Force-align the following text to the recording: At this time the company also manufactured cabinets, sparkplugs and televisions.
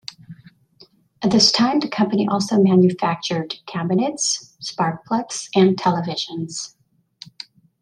At 1.21 1.29
this 1.29 1.51
time 1.51 1.79
the 1.79 1.87
company 1.87 2.27
also 2.27 2.57
manufactured 2.59 3.53
cabinets, 3.67 4.57
sparkplugs 4.59 5.47
and 5.55 5.77
televisions. 5.77 6.73